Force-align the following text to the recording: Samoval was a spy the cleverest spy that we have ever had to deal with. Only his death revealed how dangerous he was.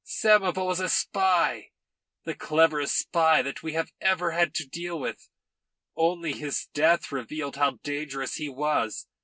Samoval 0.03 0.65
was 0.65 0.79
a 0.79 0.89
spy 0.89 1.69
the 2.23 2.33
cleverest 2.33 2.97
spy 2.97 3.43
that 3.43 3.61
we 3.61 3.73
have 3.73 3.91
ever 4.01 4.31
had 4.31 4.55
to 4.55 4.65
deal 4.65 4.99
with. 4.99 5.29
Only 5.95 6.33
his 6.33 6.65
death 6.73 7.11
revealed 7.11 7.55
how 7.57 7.77
dangerous 7.83 8.33
he 8.33 8.49
was. 8.49 9.05